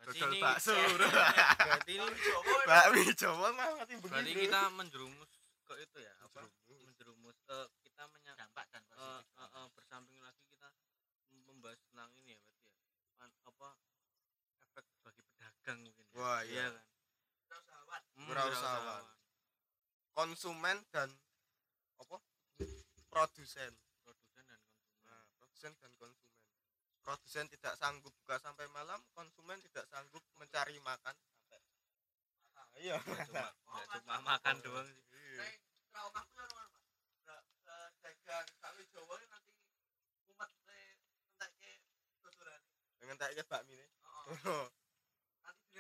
Berarti 0.03 0.19
dodol 0.21 0.33
bakso. 0.45 0.75
Bro 0.77 1.09
berarti 1.67 1.93
ini 1.97 2.07
bakmi 2.69 3.03
Jawa 3.17 3.49
mah 3.57 3.69
mati 3.81 3.95
berarti 3.97 4.29
begini 4.29 4.45
kita 4.45 4.61
menjerumus 4.77 5.31
ke 5.65 5.75
itu 5.81 5.99
ya 6.05 6.13
apa? 6.21 6.45
Menjerumus. 6.69 7.37
eh, 7.49 7.67
kita 7.81 8.03
menya 8.13 8.33
dampak 8.37 8.69
dan 8.69 8.85
eh, 8.93 9.21
positif 9.25 9.41
eh, 9.41 9.49
eh, 9.57 9.67
bersamping 9.73 10.21
lagi 10.21 10.43
kita 10.53 10.69
membahas 11.49 11.81
tentang 11.89 12.13
ini 12.21 12.37
ya 12.37 12.41
berarti 12.45 12.69
ya. 12.69 12.77
An- 13.25 13.41
apa? 13.49 13.69
Efek 14.69 14.85
Wah, 16.13 16.45
iya. 16.45 16.53
Iya. 16.53 16.67
kan? 16.77 16.85
Wirausahawan. 17.49 18.03
Hmm, 18.21 18.29
Wirausahawan. 18.29 19.05
Konsumen 20.13 20.77
dan 20.93 21.09
apa? 22.01 22.17
Produsen. 23.13 23.73
Produsen 24.05 24.43
dan 24.47 24.61
konsumen. 24.61 24.61
Nah, 25.05 25.23
produsen 25.37 25.73
dan 25.81 25.93
konsumen. 26.01 26.31
Produsen 27.03 27.45
tidak 27.51 27.75
sanggup 27.77 28.15
buka 28.23 28.39
sampai 28.39 28.67
malam 28.71 29.01
konsumen 29.13 29.59
tidak 29.61 29.85
sanggup 29.91 30.23
mencari 30.39 30.79
makan 30.81 31.15
sampai 31.17 31.59
Ah, 32.53 32.69
iya. 32.79 32.97
Cuma 33.01 33.49
Oh, 33.73 33.85
cuma 33.99 34.17
makan 34.23 34.57
apa? 34.61 34.65
doang. 34.65 34.87
Sih 34.87 35.03
Iya. 35.13 35.45
Traumaku 35.93 36.33
ya 36.37 36.45
rumah 36.49 36.69
eh, 37.69 37.89
dagang 38.01 38.47
Jawa 38.93 39.17
nanti 39.29 39.53
umat 40.33 40.51
bakmi 43.49 43.75
nih. 43.77 43.89
Nanti 45.43 45.73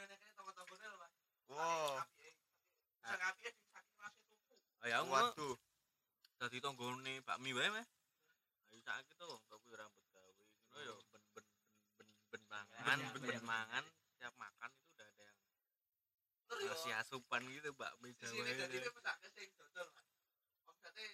Mas. 1.03 1.15
wow 1.49 1.99
Bisa 3.03 3.15
ngapi 3.19 3.47
di 3.51 3.65
saking 3.73 3.99
masih 3.99 4.72
ngono 4.83 5.12
waduh. 5.15 5.57
Dadi 6.43 6.59
tanggone 6.59 7.23
bakmi 7.23 7.55
wae 7.55 7.71
meh 7.71 7.87
ayo 8.73 8.81
saiki 8.83 9.15
to 9.15 9.25
wong 9.31 9.43
tuku 9.47 9.69
rambut 9.79 10.05
gawe. 10.11 10.43
Ngono 10.73 10.81
ya 10.83 10.95
ben 11.12 11.23
ben 11.35 11.47
ben 11.99 12.09
ben 12.31 12.43
mangan 12.51 12.99
Iya, 12.99 13.09
ben 13.15 13.23
iya. 13.23 13.31
ben 13.39 13.45
mangan. 13.47 13.85
Tiap 14.19 14.35
makan 14.39 14.71
itu 14.75 14.87
udah 14.95 15.07
ada 15.07 15.23
yang 15.23 15.39
ngasih 16.62 16.93
asupan 17.01 17.43
gitu 17.51 17.71
bakmi 17.75 18.11
sini 18.15 18.39
Jawa 18.39 18.45
jadi 18.45 18.77
itu 18.77 18.77
ini 18.87 18.91
pesake 18.95 19.27
sing 19.35 19.51
dodol, 19.59 19.87
Mas. 19.95 20.07
Omsete 20.69 21.07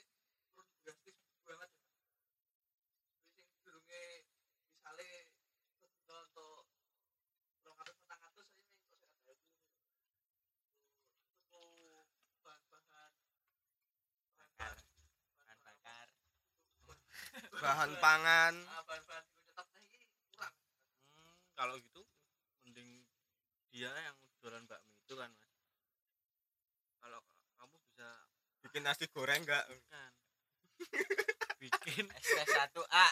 turun 0.52 0.68
drastis 0.84 1.16
banget. 1.46 1.70
Wis 3.36 3.46
sing 3.48 3.60
durunge 3.64 4.02
misale 4.72 5.08
dodol 6.04 6.20
untuk 6.28 6.64
200 7.64 7.96
400 7.96 8.44
saya 8.48 8.66
ning 8.68 8.84
kok 8.84 8.96
sekat 9.00 9.20
dawu. 9.24 9.36
Tuku 11.48 11.64
bahan-bahan 12.44 13.12
Bakar. 14.36 14.74
bahan 15.38 15.58
bakar 15.64 16.06
bahan 17.68 17.92
pangan. 18.00 18.54
Bahan-bahan. 18.64 19.24
Hmm, 21.12 21.34
kalau 21.52 21.76
gitu 21.76 22.00
mending 22.64 23.04
dia 23.68 23.92
yang 23.92 24.16
jualan 24.40 24.64
bakmi 24.64 24.96
itu 24.96 25.14
kan 25.18 25.28
mas. 25.36 25.52
Kalau 27.04 27.20
kamu 27.60 27.76
bisa 27.84 28.08
bikin 28.64 28.82
nasi 28.88 29.04
goreng 29.12 29.44
enggak 29.44 29.64
kan 29.92 30.12
bikin 31.62 32.06
SK 32.22 32.38
1A 32.48 33.06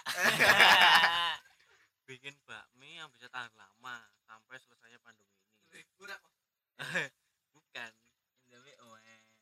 bikin 2.08 2.34
bakmi 2.46 2.96
yang 2.96 3.10
bisa 3.12 3.26
tahan 3.28 3.52
lama 3.58 3.98
sampai 4.24 4.56
selesainya 4.62 5.02
pandemi 5.02 5.36
ini. 5.74 5.84
Bukan. 7.56 7.92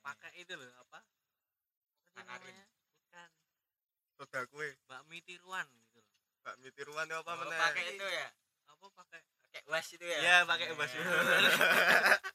Pakai 0.05 0.37
itu 0.37 0.53
loh 0.53 0.69
apa? 0.85 1.01
Apa 1.01 2.05
sih 2.13 2.21
Manarin. 2.21 2.53
namanya? 2.53 2.67
bukan 2.93 3.31
soda 4.15 4.41
kue. 4.47 4.69
Bakmi 4.87 5.19
tiruan 5.23 5.67
gitu 5.75 5.99
loh. 5.99 6.07
Bakmi 6.43 6.69
tiruan 6.71 7.05
itu 7.05 7.17
apa 7.17 7.31
Oh, 7.31 7.39
meneh? 7.41 7.59
pakai 7.59 7.85
itu 7.93 8.07
ya? 8.07 8.29
Apa 8.71 8.87
pakai 8.93 9.21
pakai 9.41 9.61
was 9.67 9.89
itu 9.91 10.05
ya? 10.05 10.19
Ya 10.21 10.37
pakai 10.45 10.67
Iya. 10.67 10.77
bas 10.77 10.93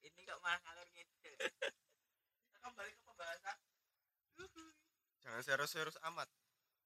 ini 0.00 0.20
kok 0.22 0.38
malah 0.40 0.58
ngalur 0.60 0.88
gitu 0.90 1.12
Kita 1.14 2.58
kembali 2.60 2.90
ke 2.90 3.02
pembahasan. 3.02 3.56
jangan 5.20 5.42
serius-serius 5.44 5.98
amat. 6.06 6.28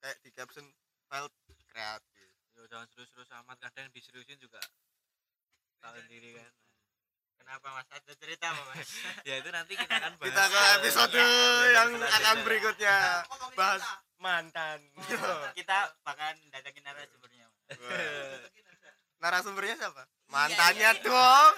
Kayak 0.01 0.17
di 0.21 0.31
caption 0.31 0.67
file 1.07 1.31
kreatif 1.67 2.29
Yo, 2.55 2.63
jangan 2.69 2.87
serius-serius 2.87 3.31
amat. 3.43 3.57
Kadang 3.59 3.91
diseriusin 3.91 4.39
juga 4.39 4.61
tahu 5.81 5.97
sendiri 6.01 6.35
kan 6.35 6.53
kenapa 7.37 7.67
mas 7.73 7.89
ada 7.89 8.13
cerita 8.15 8.47
apa 8.49 8.63
mas 8.71 8.89
ya 9.23 9.35
itu 9.37 9.49
nanti 9.49 9.73
kita 9.75 9.95
akan 9.95 10.13
bahas 10.17 10.27
kita 10.27 10.45
ke 10.47 10.61
episode 10.79 11.13
Iya, 11.15 11.29
yang 11.73 11.91
akan 11.99 12.37
berikutnya 12.43 12.97
bahas 13.55 13.83
kita. 13.83 14.03
mantan 14.17 14.79
Oh. 14.97 15.45
kita 15.53 15.77
bakalan 16.01 16.37
datangin 16.49 16.83
narasumbernya 16.83 17.47
narasumbernya 19.19 19.75
siapa 19.77 20.03
Iya, 20.03 20.29
mantannya 20.29 20.91
iya. 20.91 21.03
dong 21.03 21.53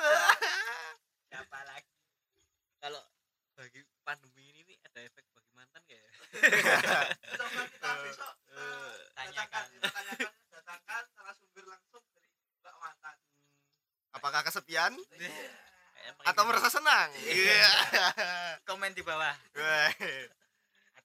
siapa 1.27 1.59
lagi 1.65 1.95
kalau 2.79 3.03
bagi 3.53 3.81
pandemi 4.03 4.45
ini 4.47 4.61
nih 4.65 4.79
ada 4.83 5.01
efek 5.03 5.25
bagi 5.31 5.51
mantan 5.53 5.81
kayak 5.83 6.03
ya? 6.03 6.11
Kita 7.67 7.91
besok 8.01 8.33
eh, 8.49 8.57
Eh, 8.57 8.95
tanyakan 9.13 9.65
datangkan, 9.75 9.91
tanyakan, 9.91 10.33
datangkan 10.51 11.03
narasumber 11.15 11.65
langsung 11.67 12.03
dari 12.11 12.29
Mbak 12.61 12.75
Mantan. 12.77 13.17
apakah 14.13 14.41
kesepian 14.43 14.93
kayak 15.11 15.53
atau 16.27 16.43
merasa 16.43 16.67
senang? 16.67 17.09
Iya. 17.23 17.67
Komen 18.69 18.91
di 18.93 19.03
bawah. 19.07 19.35
Wah. 19.55 19.91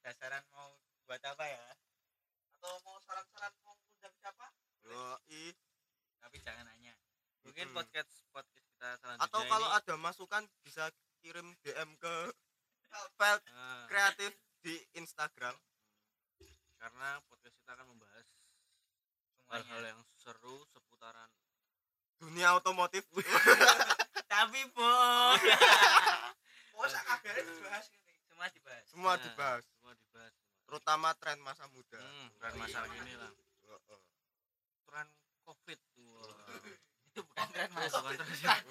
ada 0.02 0.12
saran 0.18 0.42
mau 0.50 0.74
buat 1.06 1.22
apa 1.22 1.46
ya? 1.46 1.62
Atau 2.58 2.74
mau 2.82 2.98
saran-saran 3.06 3.54
mau 3.62 3.78
undang 3.78 4.14
siapa? 4.18 4.48
Yoi. 4.90 5.54
tapi 6.22 6.38
jangan 6.42 6.66
nanya. 6.66 6.94
Mungkin 7.46 7.70
Mm-mm. 7.70 7.78
podcast 7.78 8.26
podcast 8.34 8.66
kita 8.66 8.90
selanjutnya 9.02 9.30
atau 9.30 9.42
kalau 9.46 9.70
ini, 9.70 9.78
ada 9.78 9.94
masukan 9.98 10.44
bisa 10.66 10.90
kirim 11.22 11.54
DM 11.62 11.90
ke 12.02 12.16
file 13.18 13.42
eh, 13.46 13.86
kreatif 13.90 14.34
di 14.66 14.78
Instagram. 14.98 15.54
Karena 16.82 17.22
podcast 17.30 17.54
kita 17.62 17.78
akan 17.78 17.88
membahas 17.94 18.26
hal-hal 19.54 19.82
yang 19.86 20.02
seru 20.18 20.66
seputaran 20.72 21.30
dunia 22.22 22.54
otomotif 22.54 23.02
tapi 24.42 24.62
boh 24.74 25.38
Oh, 26.74 26.88
sak 26.88 27.06
kabare 27.06 27.46
dibahas 27.46 27.86
ini. 27.94 28.14
semua 28.26 28.48
dibahas 28.50 28.84
semua 28.90 29.14
Nah, 29.14 29.22
dibahas 29.22 29.64
semua 29.70 29.94
dibahas 29.94 30.34
terutama 30.64 31.10
tren 31.16 31.38
masa 31.40 31.70
muda 31.70 32.00
hmm, 32.00 32.28
dan 32.38 32.52
masalah 32.56 32.90
ini 32.96 33.14
lah 33.14 33.30
Heeh. 33.30 34.02
tren 34.84 35.08
covid 35.44 35.78
Wah. 36.00 36.34
itu 37.08 37.20
bukan 37.22 37.46
tren 37.48 37.70
Oh, 37.70 37.78
mas 37.78 37.94
bukan 37.94 38.18
tren. 38.18 38.64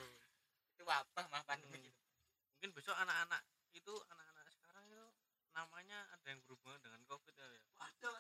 itu 0.73 0.83
wabah 0.83 1.25
mah 1.29 1.43
pandemi 1.45 1.79
Hmm. 1.79 1.87
gitu 1.87 2.03
mungkin 2.51 2.71
besok 2.75 2.97
anak-anak 2.99 3.43
itu 3.71 3.95
anak-anak 4.09 4.45
sekarang 4.51 4.85
itu 4.85 5.07
namanya 5.53 5.99
ada 6.11 6.27
yang 6.27 6.41
berhubungan 6.43 6.81
dengan 6.81 7.01
covid 7.07 7.31
ya 7.33 7.47
ya? 7.47 7.63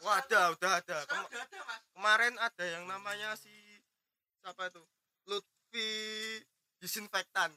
Wadah 0.00 0.44
udah 0.54 0.72
ada 0.78 0.96
Sekarang 1.02 1.26
Kem- 1.26 1.30
udah 1.30 1.42
ada, 1.42 1.58
Mas. 1.66 1.82
kemarin 1.90 2.34
ada 2.38 2.64
yang 2.64 2.84
namanya 2.86 3.34
si 3.34 3.50
siapa 4.38 4.70
itu 4.70 4.80
Lutfi 5.26 5.90
disinfektan 6.80 7.50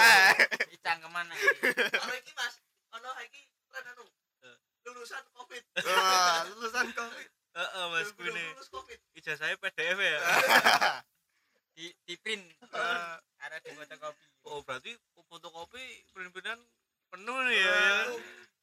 icang 0.74 0.98
ke 0.98 1.08
mana 1.08 1.30
Kalau 1.32 2.14
iki, 2.14 2.32
Mas, 2.32 2.54
ono 2.90 3.10
iki 3.22 3.42
tren 3.64 3.86
anu. 3.86 4.04
Eh. 4.42 4.56
Lulusan 4.82 5.22
Covid. 5.30 5.62
Lulusan 6.50 6.86
covid 6.90 7.28
Heeh, 7.50 7.84
Mas 7.88 8.10
Belum 8.12 8.30
Kune. 8.30 8.44
lulus 8.52 8.68
Covid. 8.68 8.98
Ijazahnya 9.12 9.54
PDF 9.56 9.98
ya. 9.98 10.18
di 11.76 11.86
di 12.04 12.14
print 12.16 12.42
Eh, 12.68 13.14
ada 13.40 13.56
di 13.58 13.70
fotokopi 13.70 14.18
Oh, 14.42 14.60
berarti 14.60 14.90
fotokopi 15.20 15.82
print-printan 16.08 16.58
penuh 17.08 17.38
nih 17.44 17.56
ya. 17.56 17.70
ya. 17.70 17.98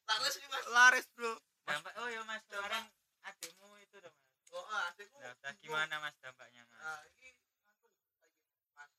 Laris 0.06 0.34
nih, 0.34 0.48
Mas. 0.48 0.64
laris 0.68 1.06
bro 1.10 1.32
dampak 1.62 1.92
oh 1.96 2.08
ya 2.08 2.24
mas 2.24 2.40
kemarin 2.46 2.84
adikmu 3.22 3.68
itu 3.78 3.96
dong 3.98 4.16
mas 4.16 4.48
Oh, 4.50 4.64
ah, 4.66 4.88
adekku. 4.88 5.16
daftar 5.18 5.52
gimana 5.58 5.94
mas 5.98 6.16
dampaknya 6.18 6.64
mas 6.64 6.76
Nah, 6.78 7.00
iki 7.06 7.28
anu 7.62 7.88
lagi, 8.16 8.40
Mas. 8.72 8.92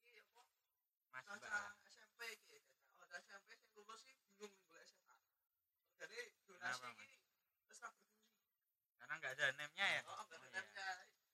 Iki 0.00 0.16
apa? 0.18 0.40
mas 1.12 1.24
mbak 1.26 1.38
Caca 1.44 1.60
SMP 1.84 2.20
iki. 2.30 2.56
Oh, 2.90 3.04
ada 3.04 3.20
SMP 3.20 3.52
sing 3.54 3.68
lulus 3.74 4.00
sih 4.00 4.16
bingung 4.32 4.56
golek 4.62 4.84
SMA. 4.86 5.12
Jadi 5.98 6.16
donasi 6.42 6.80
Kenapa, 6.80 6.88
Mas? 6.90 7.04
iki 7.04 7.18
wis 7.66 7.78
ra 7.78 7.88
berfungsi. 7.90 8.32
karena 8.96 9.14
nggak 9.14 9.32
ada 9.36 9.46
name-nya 9.54 9.86
ya 9.90 10.00
Oh, 10.06 10.16
enggak 10.18 10.40
Oh, 10.40 10.48
ada 10.48 10.60
iya. 10.64 10.88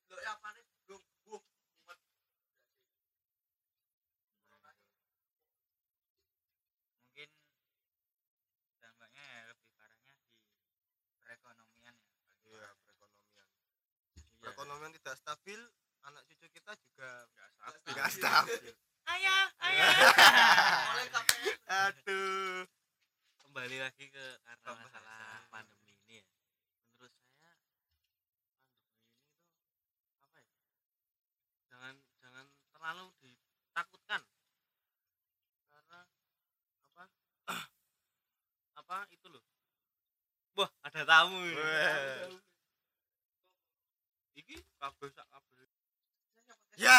Lho 0.04 0.16
ya 0.18 0.30
apa 0.34 0.48
nih? 0.50 0.64
Belum 0.82 1.02
buh. 1.22 1.42
Mumet. 1.78 1.98
mungkin 7.00 7.30
dampaknya 8.76 9.22
ya 9.24 9.40
lebih 9.46 9.68
parahnya 9.72 10.14
di 10.18 10.26
perekonomian 11.16 11.94
ya 11.94 12.04
bagi 12.26 12.48
iya 12.50 12.68
para- 12.74 13.54
perekonomian 14.40 14.90
Iya. 14.90 14.99
Tidak 15.10 15.26
stabil 15.26 15.58
anak 16.06 16.22
cucu 16.22 16.46
kita 16.54 16.70
juga 16.86 17.26
Nggak 17.34 17.50
stabil. 17.50 17.82
tidak 17.82 18.08
stabil 18.14 18.62
Ayah, 19.10 19.50
ayah. 19.66 19.90
Aduh 21.66 22.62
Kembali 23.42 23.82
lagi 23.82 24.06
ke 24.06 24.24
karena 24.46 24.70
masalah 24.78 25.50
pandemi 25.50 25.98
ini 26.06 26.22
ya. 26.22 26.26
Menurut 26.94 27.10
saya 27.10 27.58
pandemi 27.58 27.74
ini 27.90 27.90
tuh 30.14 30.22
apa 30.22 30.38
ya? 30.38 30.54
Jangan 31.74 31.94
jangan 32.22 32.46
terlalu 32.70 33.06
ditakutkan. 33.18 34.22
Karena 35.74 36.00
apa? 36.86 37.04
apa 38.78 38.96
itu 39.10 39.26
loh. 39.26 39.42
Wah, 40.54 40.70
ada 40.86 41.02
tamu 41.02 41.50
ini. 41.50 42.46
Kabeh 44.80 45.12
sak 45.12 45.28
kabeh. 45.28 45.68
ya 46.80 46.96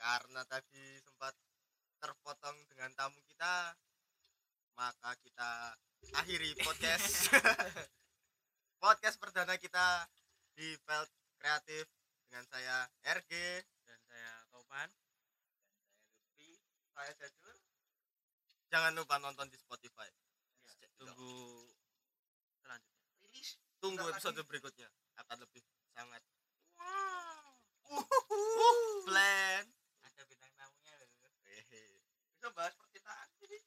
karena 0.00 0.40
tadi 0.48 0.96
sempat 1.04 1.36
terpotong 2.00 2.56
dengan 2.72 2.88
tamu 2.96 3.20
kita 3.28 3.76
maka 4.72 5.12
kita 5.20 5.76
akhiri 6.16 6.56
podcast. 6.64 7.28
Podcast 8.80 9.20
perdana 9.20 9.60
kita 9.60 10.08
di 10.56 10.72
Felt 10.88 11.12
Kreatif 11.36 11.84
dengan 12.24 12.48
saya 12.48 12.88
RG 13.04 13.32
dan 13.84 14.00
saya 14.08 14.32
Topan. 14.48 14.88
Saya 16.96 17.12
jadul 17.20 17.60
jangan 18.72 18.96
lupa 18.96 19.20
nonton 19.20 19.52
di 19.52 19.60
Spotify. 19.60 20.08
Ya, 20.80 20.88
tunggu 20.96 21.68
selanjutnya. 22.64 23.04
Rilis 23.20 23.60
tunggu 23.84 24.04
episode 24.08 24.40
berikutnya 24.48 24.88
akan 25.20 25.44
lebih 25.44 25.60
sangat 26.00 26.24
wow. 26.80 27.44
Plan 29.04 29.64
ada 30.00 30.22
bintang 30.24 30.52
tamunya 30.56 30.96
loh. 30.96 31.12
Bisa 32.32 32.48
bahas 32.56 32.72
percintaan 32.72 33.28
ini 33.44 33.60